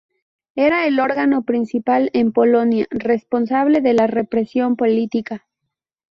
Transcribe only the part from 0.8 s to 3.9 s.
el órgano principal en Polonia responsable